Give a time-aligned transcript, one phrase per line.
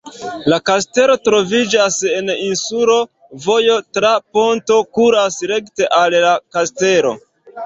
[0.51, 2.95] La kastelo troviĝas en insulo,
[3.45, 7.15] vojo tra ponto kuras rekte al la kastelo.